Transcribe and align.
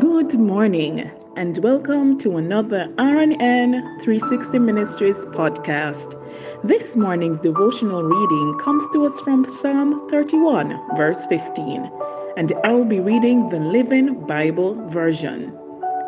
Good 0.00 0.32
morning 0.40 1.10
and 1.36 1.58
welcome 1.58 2.16
to 2.20 2.38
another 2.38 2.86
RNN 2.96 4.00
360 4.00 4.58
Ministries 4.58 5.18
podcast. 5.26 6.16
This 6.64 6.96
morning's 6.96 7.38
devotional 7.38 8.02
reading 8.02 8.58
comes 8.60 8.82
to 8.94 9.04
us 9.04 9.20
from 9.20 9.44
Psalm 9.52 10.08
31, 10.08 10.96
verse 10.96 11.26
15, 11.26 11.92
and 12.38 12.54
I 12.64 12.72
will 12.72 12.86
be 12.86 12.98
reading 12.98 13.50
the 13.50 13.60
Living 13.60 14.26
Bible 14.26 14.72
version. 14.88 15.54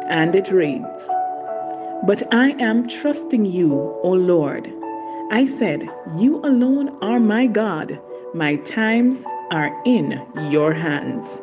And 0.08 0.34
it 0.34 0.50
reads 0.50 1.06
But 2.06 2.22
I 2.32 2.52
am 2.62 2.88
trusting 2.88 3.44
you, 3.44 3.74
O 4.02 4.10
Lord. 4.10 4.72
I 5.30 5.44
said, 5.44 5.86
You 6.16 6.38
alone 6.38 6.96
are 7.02 7.20
my 7.20 7.46
God. 7.46 8.00
My 8.32 8.56
times 8.56 9.22
are 9.50 9.70
in 9.84 10.18
your 10.50 10.72
hands. 10.72 11.40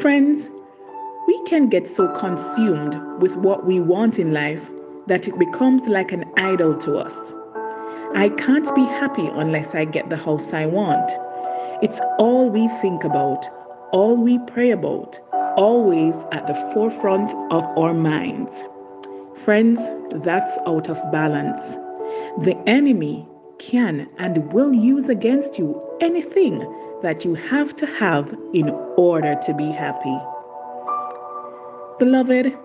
Friends, 0.00 0.48
we 1.40 1.48
can 1.48 1.68
get 1.68 1.88
so 1.88 2.08
consumed 2.08 3.00
with 3.20 3.36
what 3.36 3.64
we 3.64 3.80
want 3.80 4.18
in 4.18 4.32
life 4.32 4.70
that 5.06 5.26
it 5.26 5.38
becomes 5.38 5.82
like 5.88 6.12
an 6.12 6.24
idol 6.36 6.76
to 6.76 6.98
us. 6.98 7.16
I 8.14 8.28
can't 8.28 8.74
be 8.74 8.84
happy 8.84 9.26
unless 9.26 9.74
I 9.74 9.84
get 9.86 10.10
the 10.10 10.16
house 10.16 10.52
I 10.52 10.66
want. 10.66 11.10
It's 11.82 11.98
all 12.18 12.50
we 12.50 12.68
think 12.82 13.04
about, 13.04 13.48
all 13.92 14.16
we 14.16 14.38
pray 14.48 14.70
about, 14.70 15.18
always 15.56 16.14
at 16.32 16.46
the 16.46 16.54
forefront 16.74 17.32
of 17.50 17.64
our 17.78 17.94
minds. 17.94 18.62
Friends, 19.36 19.80
that's 20.22 20.58
out 20.66 20.88
of 20.88 20.96
balance. 21.10 21.62
The 22.44 22.56
enemy 22.66 23.26
can 23.58 24.08
and 24.18 24.52
will 24.52 24.74
use 24.74 25.08
against 25.08 25.58
you 25.58 25.80
anything 26.00 26.58
that 27.02 27.24
you 27.24 27.34
have 27.34 27.74
to 27.76 27.86
have 27.86 28.36
in 28.52 28.68
order 28.96 29.38
to 29.42 29.54
be 29.54 29.70
happy. 29.70 30.18
Beloved, 32.00 32.56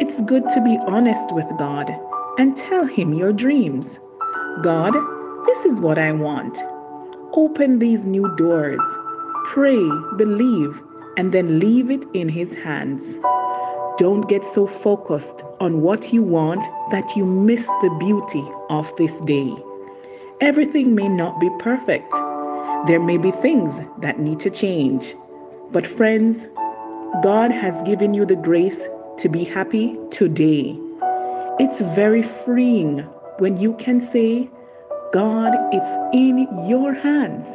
it's 0.00 0.22
good 0.22 0.48
to 0.54 0.64
be 0.64 0.78
honest 0.86 1.34
with 1.34 1.44
God 1.58 1.94
and 2.38 2.56
tell 2.56 2.86
Him 2.86 3.12
your 3.12 3.30
dreams. 3.30 4.00
God, 4.62 4.94
this 5.44 5.66
is 5.66 5.80
what 5.80 5.98
I 5.98 6.12
want. 6.12 6.56
Open 7.34 7.78
these 7.78 8.06
new 8.06 8.34
doors. 8.36 8.80
Pray, 9.48 9.86
believe, 10.16 10.80
and 11.18 11.30
then 11.30 11.60
leave 11.60 11.90
it 11.90 12.06
in 12.14 12.30
His 12.30 12.54
hands. 12.54 13.18
Don't 13.98 14.26
get 14.30 14.46
so 14.46 14.66
focused 14.66 15.44
on 15.60 15.82
what 15.82 16.10
you 16.10 16.22
want 16.22 16.64
that 16.90 17.14
you 17.14 17.26
miss 17.26 17.66
the 17.66 17.94
beauty 18.00 18.50
of 18.70 18.90
this 18.96 19.20
day. 19.26 19.54
Everything 20.40 20.94
may 20.94 21.06
not 21.06 21.38
be 21.38 21.50
perfect. 21.58 22.10
There 22.86 23.00
may 23.00 23.18
be 23.18 23.30
things 23.30 23.78
that 23.98 24.18
need 24.18 24.40
to 24.40 24.48
change. 24.48 25.14
But, 25.70 25.86
friends, 25.86 26.48
God 27.22 27.50
has 27.50 27.82
given 27.82 28.14
you 28.14 28.24
the 28.24 28.36
grace 28.36 28.88
to 29.18 29.28
be 29.28 29.44
happy 29.44 29.94
today. 30.10 30.78
It's 31.58 31.82
very 31.82 32.22
freeing 32.22 33.00
when 33.38 33.58
you 33.58 33.74
can 33.74 34.00
say, 34.00 34.48
God, 35.12 35.52
it's 35.70 36.14
in 36.14 36.48
your 36.66 36.94
hands. 36.94 37.50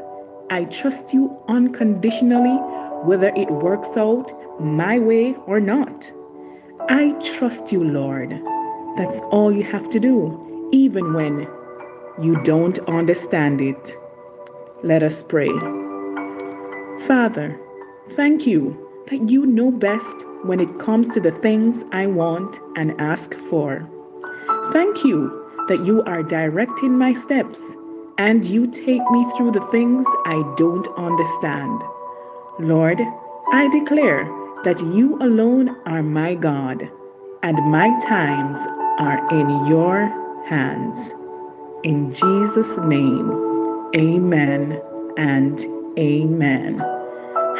I 0.52 0.66
trust 0.66 1.16
you 1.16 1.42
unconditionally, 1.48 2.58
whether 3.08 3.30
it 3.30 3.50
works 3.50 3.98
out 3.98 4.32
my 4.62 5.00
way 5.00 5.34
or 5.48 5.60
not. 5.60 6.12
I 6.88 7.14
trust 7.24 7.72
you, 7.72 7.84
Lord. 7.84 8.30
That's 8.98 9.20
all 9.32 9.52
you 9.52 9.64
have 9.64 9.90
to 9.90 10.00
do, 10.00 10.70
even 10.74 11.14
when 11.14 11.48
you 12.22 12.40
don't 12.44 12.78
understand 12.88 13.62
it. 13.62 13.98
Let 14.84 15.02
us 15.02 15.24
pray. 15.24 15.50
Father, 17.08 17.60
thank 18.12 18.46
you 18.46 18.85
that 19.08 19.30
you 19.30 19.46
know 19.46 19.72
best 19.72 20.26
when 20.44 20.60
it 20.60 20.80
comes 20.80 21.10
to 21.10 21.20
the 21.20 21.32
things 21.32 21.84
I 21.92 22.08
want 22.08 22.60
and 22.76 23.00
ask 23.00 23.34
for. 23.50 23.88
Thank 24.72 25.04
you 25.04 25.66
that 25.68 25.84
you 25.86 26.04
are 26.04 26.24
directing 26.24 26.98
my 26.98 27.14
steps 27.14 27.62
and 28.18 28.46
you 28.46 28.68
take 28.68 29.02
me 29.12 29.32
through 29.36 29.52
the 29.52 29.66
things 29.72 30.06
I 30.26 30.54
don't 30.58 30.88
understand. 30.98 31.82
Lord, 32.60 33.02
I 33.52 33.70
declare 33.72 34.26
that 34.64 34.82
you 34.82 35.18
alone 35.18 35.76
are 35.86 36.04
my 36.04 36.36
God 36.36 36.90
and 37.44 37.58
my 37.72 37.98
times 38.00 38.58
are 39.00 39.28
in 39.32 39.68
your 39.68 40.08
hands. 40.48 41.14
In 41.84 42.14
Jesus' 42.14 42.78
name, 42.80 43.32
amen 43.96 44.82
and 45.18 45.60
amen. 46.00 47.05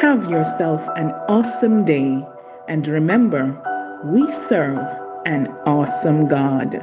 Have 0.00 0.30
yourself 0.30 0.86
an 0.96 1.10
awesome 1.26 1.86
day 1.86 2.22
and 2.68 2.86
remember, 2.86 3.56
we 4.04 4.30
serve 4.46 4.76
an 5.24 5.46
awesome 5.64 6.28
God. 6.28 6.82